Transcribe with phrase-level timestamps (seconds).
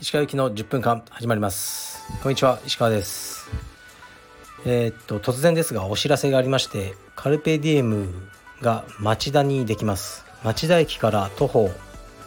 [0.00, 2.02] 石川行きの10分間始まります。
[2.20, 3.48] こんにちは石川です。
[4.66, 8.08] えー、っと突然ですがお知らせがありましてカルペディエム
[8.60, 10.24] が町田にできます。
[10.42, 11.70] 町田駅から徒歩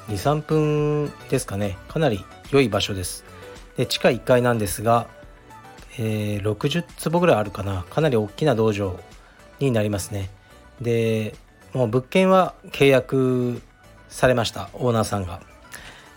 [0.08, 1.78] 23分ですかね。
[1.90, 3.26] かなり良い場所です。
[3.76, 5.10] で地下1階なんですが、
[6.00, 7.84] えー、60坪ぐらいあるかな。
[7.90, 8.98] かなり大きな道場
[9.60, 10.30] になりますね。
[10.82, 11.36] で
[11.74, 13.62] もう物件は契約
[14.10, 15.42] されましたオーナーさんが。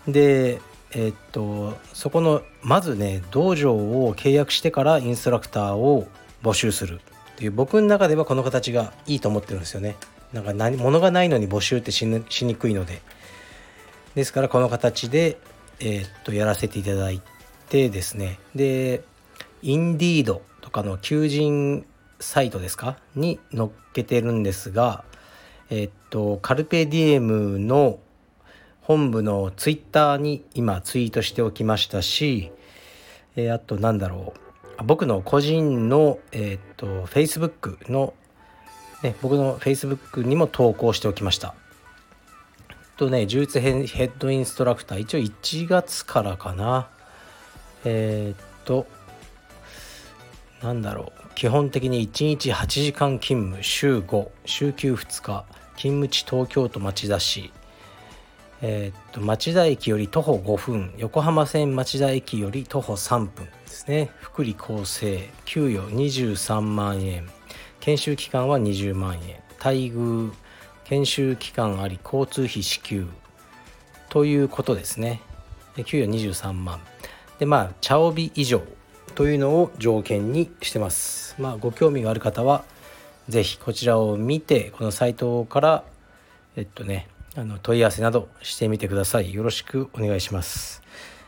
[0.07, 6.07] でえ、っとそこのまずね道場を契約してからインストラクターを
[6.43, 7.01] 募集する。
[7.33, 9.95] っていう僕の中ではこの形がいいと思ってるんですよね。
[10.33, 13.01] なんか何物がないのに募集ってしにくいので。
[14.15, 15.37] ですからこの形で、
[15.79, 17.21] えー、っとやらせていただい
[17.69, 18.39] てですね。
[18.55, 19.03] で
[19.61, 21.85] インディードとかの求人
[22.19, 22.97] サイトですか？
[23.15, 25.03] に載っけてるんですが
[25.69, 27.99] え、っとカルペディエムの
[28.81, 32.51] 本部のツイッターに今ツイートしておきましたし、
[33.35, 34.83] えー、あとなんだろう。
[34.83, 38.13] 僕の個人のえ、っと Facebook の、
[39.03, 41.53] ね、僕の Facebook にも投稿しておきました。
[42.97, 46.89] とね充実ヘッドインストラクター一応1月からかな。
[47.85, 48.87] えー、っと
[50.61, 51.33] なんだろう。
[51.35, 55.45] 基本的に1日8時間勤務週5週休2日。
[55.77, 57.53] 勤務地東京都町田市。
[58.61, 60.93] えー、っと町田駅より徒歩5分。
[60.97, 64.09] 横浜線町田駅より徒歩3分ですね。
[64.19, 65.29] 福利厚生。
[65.45, 67.29] 給与23万円。
[67.79, 69.41] 研修期間は20万円。
[69.63, 70.33] 待遇。
[70.83, 73.07] 研修期間あり交通費支給。
[74.09, 75.21] ということですね。
[75.85, 76.81] 給与23万。
[77.37, 78.61] でまあ茶帯以上。
[79.19, 81.35] というのを条件にしてます。
[81.37, 82.63] まあご興味がある方は
[83.27, 85.83] 是非こちらを見てこのサイトから
[86.55, 89.33] えっとねあの問い合わせなどしてみてください。
[89.33, 90.81] よろしくお願いします。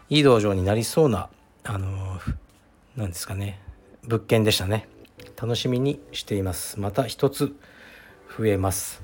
[0.10, 1.28] いい道場になりそうな
[1.66, 2.18] あの
[2.96, 3.60] 何ですかね
[4.04, 4.88] 物件でしたね。
[5.36, 6.80] 楽しみにしています。
[6.80, 7.54] また一つ
[8.38, 9.04] 増えます。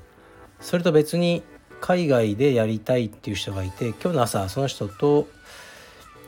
[0.62, 1.42] それと別に
[1.82, 5.28] 海外でやりたいっていう人がいて今日の朝その人と、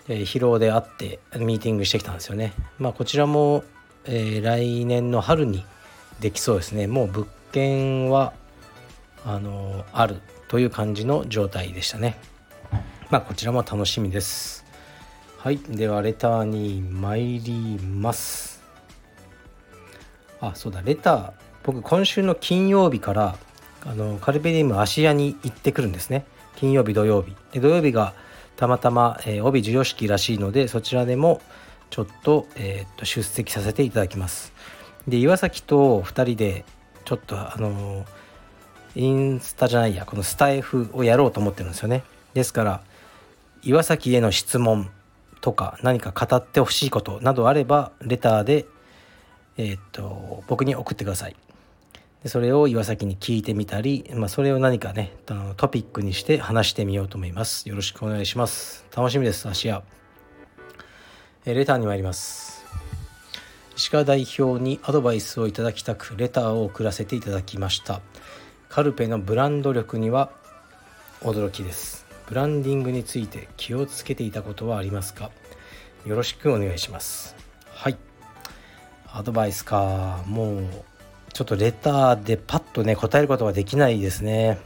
[0.07, 2.53] 疲労で会ってミーティングしてきたんですよね。
[2.79, 3.65] まあこちらも、
[4.05, 5.65] え、来年の春に
[6.21, 6.87] できそうですね。
[6.87, 8.33] もう物件は
[9.25, 12.17] あのあるという感じの状態でしたね。
[13.11, 14.65] まあこちらも楽しみです。
[15.39, 15.59] はい。
[15.59, 18.63] ではレターに参ります。
[20.41, 20.83] あそうだ。
[20.83, 23.37] レター僕今週の金曜日から
[23.87, 26.25] あのカルペディウム芦屋に行ってくるんですね。
[26.57, 27.35] 金曜日土曜日。
[27.53, 28.15] で土曜日が
[28.61, 31.41] たまたま、えー、帯授与式らしいのでそちらでも
[31.89, 34.53] ちょっと,、えー、っと出席させていただきます。
[35.09, 36.65] で岩崎と2人で
[37.05, 38.21] ちょっとあのー
[38.97, 42.03] インスタじゃないやこのスタイフをやろうと思ってるんですよね。
[42.35, 42.81] ですから
[43.63, 44.91] 岩崎への質問
[45.41, 48.67] とか何か語ってほしいことなどあればレターで
[49.57, 51.37] え、っと僕に送ってください。
[52.23, 55.17] でそれを岩崎に聞いてみたり、まあ、それを何かね
[55.57, 57.69] トピックにして話してみようと思います。
[57.69, 58.85] よろしくお願いします。
[58.95, 59.83] 楽しみです芦屋。
[61.47, 62.65] えレターに参ります。
[63.77, 68.03] 石川代表にアドバイスをいただきたくレターを送らせていただきました。
[68.69, 70.31] カルペのブランド力には
[71.23, 72.05] 驚きです。
[72.27, 75.31] ブランディングについて気をつけていたことはありますか？
[76.05, 77.35] よろしくお願いします。
[77.73, 77.97] はい。
[79.11, 80.23] アドバイスか。
[80.27, 80.65] もう
[81.33, 84.59] ちょっとレターでパッとね答えることができないですね。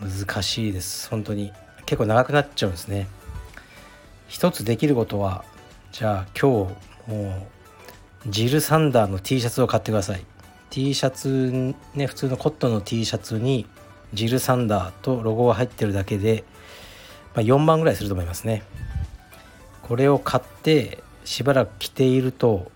[0.00, 1.08] 難しいです。
[1.08, 1.52] 本当に。
[1.86, 3.08] 結構長くなっちゃうんですね。
[4.28, 5.44] 一つできることは
[5.90, 6.66] じゃあ今
[7.06, 7.48] 日も
[8.26, 10.24] うジル・サンダーの T シャツを買ってください。
[10.70, 13.66] T シャツね普通のコットンの T シャツに
[14.12, 16.44] ジル・サンダーとロゴが入ってるだけで、
[17.34, 18.62] まあ、4万ぐらいすると思いますね。
[19.82, 22.70] これを買ってしばらく着ていると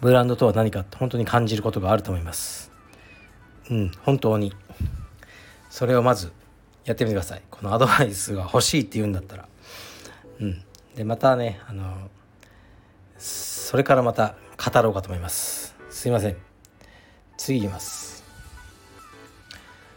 [0.00, 2.70] ブランドとは何かって本当に感じることがあると思います。
[3.70, 4.54] うん本当に。
[5.70, 6.32] それをまず
[6.84, 7.42] やってみてください。
[7.50, 9.48] このアドバイスが欲しいって言うんだったら。
[10.40, 10.62] うん。
[10.94, 12.10] でまたねあの
[13.18, 15.76] それからまた語ろうかと思います。
[15.90, 16.36] すいません。
[17.36, 18.24] 次いきます。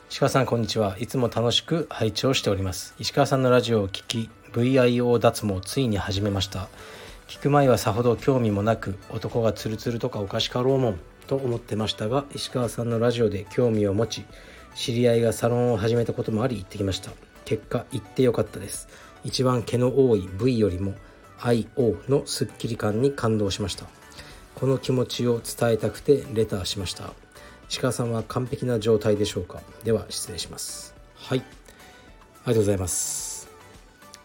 [0.09, 0.97] 石川さんこんにちは。
[0.99, 2.95] いつも楽しく拝聴しております。
[2.99, 6.67] 石川さんのラジオを聴き VIO 脱毛をついに始めました。
[7.29, 14.25] 聞く前はさほど興味もなく男がツルツルとかおかしかろうもんと思ってましたが石川さんのラジオで興味を持ち
[14.73, 17.11] 知り合いがサロンを始めたこともあり行ってきました。
[17.45, 18.87] 結果行ってよかったです。
[19.23, 20.95] 一番毛の多い V よりも
[21.39, 23.85] IO のスッキリ感に感動しました。
[24.55, 27.13] この気持ちを伝えたくてレターしました。
[27.69, 29.61] 石川さんは完璧な状態でしょうか？
[29.83, 30.95] では失礼します。
[31.15, 31.39] はい。
[31.39, 31.45] あり
[32.47, 33.47] がとうございます。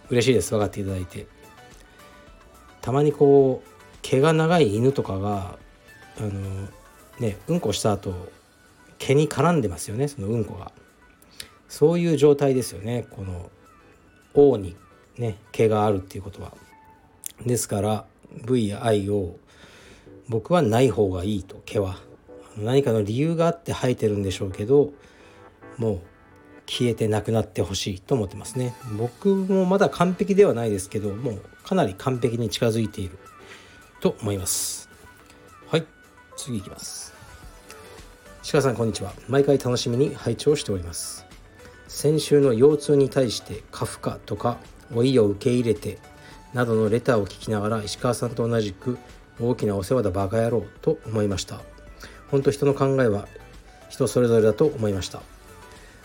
[0.09, 0.53] 嬉しいです。
[0.53, 1.34] 分かっていただいて。
[2.85, 3.69] たまにこう
[4.03, 5.59] 毛が長い犬とかが
[6.19, 6.69] あの
[7.19, 8.13] ねうんこした後
[8.99, 10.71] 毛に絡んでますよねそのうんこが。
[11.67, 13.51] そういう状態ですよねこの
[14.35, 14.77] 王に
[15.17, 16.53] ね毛があるっていうことは。
[17.47, 18.05] ですから
[18.47, 19.37] V や I を
[20.29, 21.97] 僕はない方がいいと毛は。
[22.59, 24.93] 何かの理由があって生えてるんでしょうけど
[25.79, 26.01] もう
[26.67, 28.75] 消えてなくなってほしいと思ってますね。
[28.99, 33.19] 僕もまだ完璧ではないですけどもうかなり完璧に近づいている。
[34.01, 34.91] と思います。
[35.67, 35.87] はい。
[36.37, 37.15] 次いきます。
[38.53, 39.15] 鹿さんこんにちは。
[39.29, 41.25] 毎回楽しみに拝聴しております。
[41.89, 44.59] 先週の腰痛に対してカフカとか
[44.91, 45.99] 老いを受け入れて
[46.53, 48.99] などのレターを聞きながら石川さんと同じく
[49.41, 51.63] 大きなお世話だバカ野郎と思いました。
[52.31, 53.27] 本当人の考えは
[53.89, 55.23] 人それぞれだと思いました。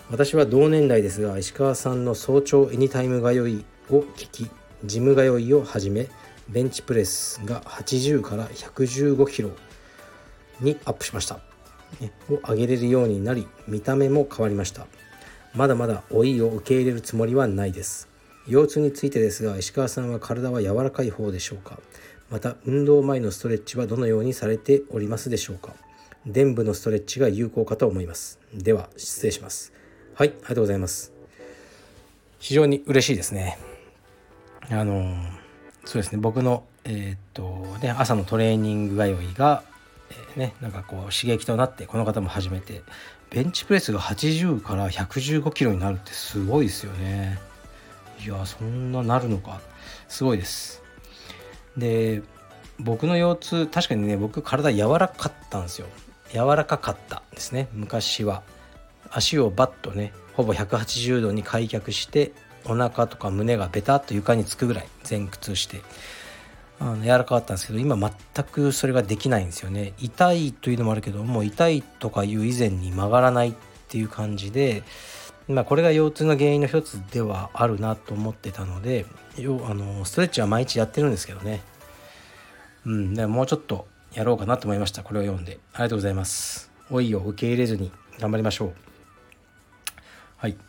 [0.09, 4.50] 私は同年代ですが石川さんの早朝エニタイム通いを聞き
[4.84, 6.08] ジム通いをはじめ
[6.50, 9.52] ベンチプレスが80から115キロ
[10.62, 11.40] にアップしました、
[12.00, 14.88] ね、を上げれるようになり見た目も変わりました。
[15.54, 18.08] まだまだ老いを受け入れるつもりはないです。
[18.48, 21.80] 腰痛についてですが石川さんは体は柔らかい方でしょうか。
[22.30, 25.74] また運動前のストレッチはどのようにされておりますでしょうか。
[26.26, 28.40] 臀部のストレッチが有効かと思います。
[28.54, 29.74] では失礼します。
[30.14, 31.12] はいありがとうございます。
[32.40, 33.58] 非常に嬉しいですね
[34.71, 35.16] あの
[35.86, 36.19] そうですね。
[36.19, 37.44] 僕のえー、っと
[37.81, 39.63] ね朝のトレーニング通いが、
[40.10, 42.81] えー、ねなんかこう刺激となってこの方も始めて
[43.30, 47.39] ベンチプレスが80から115キロになるってすごいですよね。
[48.24, 49.62] いやそんななるのか。
[50.07, 50.81] すごいです。
[51.77, 52.21] で
[52.80, 55.88] 僕の腰痛確かにね僕体柔らかかったんですよ。
[56.31, 57.68] 柔らかかったですね。
[57.74, 58.44] 昔は。
[59.12, 62.31] 足をバッとねほぼ180度に開脚して
[62.65, 65.81] お腹とか胸がベタっと床につくぐらい前屈して
[66.79, 69.94] あの柔らかかったんですけど今全くそれができないんですよね。
[70.00, 73.53] 痛いというのもあるけどもう痛いとかいう以前に曲がらないっ
[73.89, 74.83] ていう感じで
[75.47, 79.06] まあこれが腰痛の原因の一つではあるなと思ってたので
[79.38, 79.41] あ
[79.73, 81.61] のストレッチは毎日やってるんですけどね。
[82.85, 85.03] うんでもうちょっとやろうかなと思いました。
[85.03, 85.59] これを読んで。
[85.73, 86.71] ありがとうございます。
[86.89, 88.73] 老いを受け入れずに頑張りましょう。
[90.38, 90.69] はい。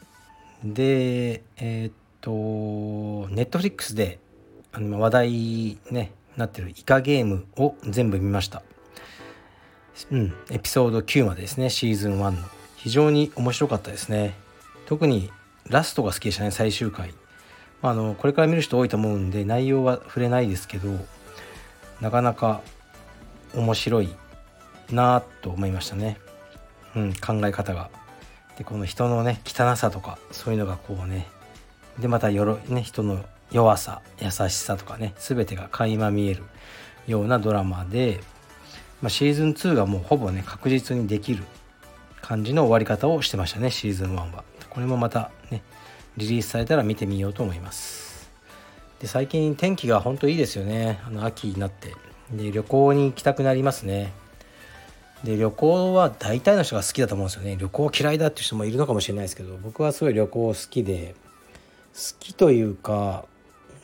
[0.65, 4.19] でえー、っとネットフリックスで
[4.73, 8.63] あの話題ねなってるイカゲームを全部見ました。
[10.11, 12.49] うんエピソード9までですねシーズン1の。
[12.77, 14.35] 非常に面白かったですね。
[14.87, 15.31] 特に
[15.69, 17.15] ラストが好きでしたね最終回。
[17.83, 20.89] あのこれから見る人多いと思うんで内容は触れないですけど
[22.01, 22.61] なかなか
[23.55, 24.15] 面白い
[24.91, 26.19] なと思いましたね、
[26.95, 27.91] うん、考え方が。
[28.61, 31.27] でこの人のね汚さとかそういうのがこうね
[31.99, 36.43] でまたよろ、ね、人の弱さ優しさとかね全てが垣間見える
[37.07, 38.21] ようなドラマで、
[39.01, 41.43] まあ、シーズン2がもうほぼね確実にできる
[42.21, 44.45] 感じの終わり方をしてましたねシーズン1は。
[44.69, 45.63] これもまたね
[46.19, 48.31] リリースされたら見てみようと思います。
[49.01, 51.95] で最近天気が本当いいですよねあの秋になって
[52.31, 54.13] で旅行に行きたくなりますね
[55.25, 57.57] で旅行は大体の人が好きだと思うんですよね。
[57.57, 61.15] 旅行嫌いだっていう人もいるのかもしれないですけど僕はすごい旅行好きで
[61.93, 63.27] 好きというか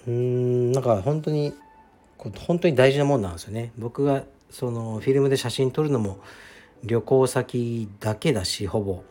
[0.07, 1.53] うんなんか本当に
[2.19, 3.73] 本当に大事なもんなんですよね。
[3.77, 6.19] 僕がそのフィルムで写真撮るのも
[6.83, 9.03] 旅行先だけだしほぼ。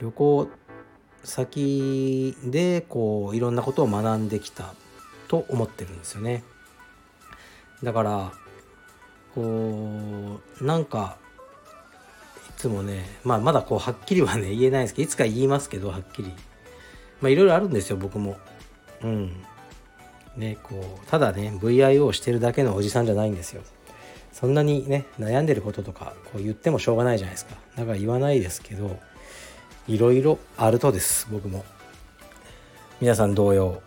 [0.00, 0.48] 旅行
[1.22, 4.74] 先でこういろんなことを学んできた
[5.28, 6.42] と思ってるんですよね。
[7.82, 8.32] だから
[9.34, 11.16] こうなんか
[12.64, 16.32] つもね、まあ、まだこうはっきりはね言えないですけどいつか言いますけどはっきり。
[17.20, 18.38] まあいろいろあるんですよ僕も。
[19.02, 19.44] うん。
[20.36, 23.62] ねこうただね VIO をしてるだけのおじさんじゃないんですよ。
[24.32, 27.54] そんなにね悩んでることとかこう言ってもしょうがないじゃないですか。
[27.76, 28.98] だから言わないですけど
[29.86, 31.66] いろいろあるとです僕も。
[33.00, 33.82] 皆さん同様。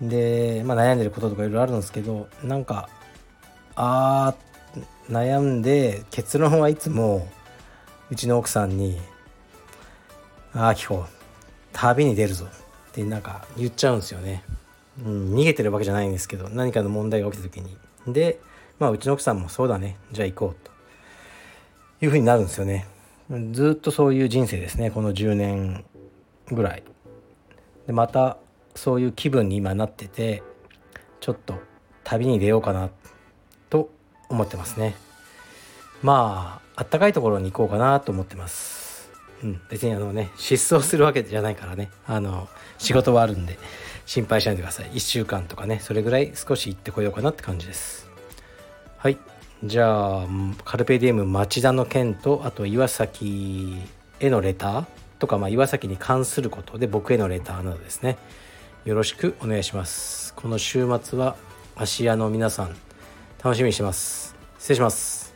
[0.00, 2.88] で、まあ、悩んでることとかいろいろあるんですけどなんか
[3.74, 7.28] あー悩んで結論はいつも
[8.10, 9.00] うちの奥さんに
[10.52, 11.06] 「ああきこ
[11.72, 12.46] 旅に出るぞ」
[12.90, 14.42] ってなんか言っちゃうんですよね。
[15.04, 17.76] うん、逃げてるわけじゃないんですけど何かの問題が起きた時に。
[18.06, 18.40] で
[18.78, 20.70] まあうちの奥さんもそうだねじゃあ行こうと。
[22.02, 22.86] いうふうになるんですよね。
[23.52, 25.84] ずっとそういう人生ですねこの10年
[26.50, 26.82] ぐらい。
[27.86, 28.38] でまた
[28.74, 30.42] そういう気分に今なってて
[31.20, 31.54] ちょっと
[32.02, 32.90] 旅に出ようかな
[33.68, 33.90] と
[34.28, 34.96] 思ってますね。
[36.02, 39.10] まああったかいところに行こうかなと思ってます。
[39.42, 39.60] うん。
[39.68, 41.90] 別にあのね失踪するわけじゃないからね。
[42.06, 43.58] あの仕事はあるんで
[44.06, 44.86] 心配しないでください。
[44.90, 48.08] 1週間とかねそれぐらい少し行ってこようかなって感じです。
[48.98, 49.18] はい。
[49.62, 50.26] じゃあ
[50.64, 53.76] カルペディエム町田の件とあと岩崎
[54.18, 54.84] へのレター
[55.18, 58.16] とか、まあ、岩崎に関することで僕へのレターなどですね。
[58.86, 60.32] よろしくお願いします。
[60.34, 61.36] この週末は
[61.76, 62.74] 芦屋の皆さん
[63.44, 64.34] 楽しみにしてます。
[64.58, 65.29] 失礼します。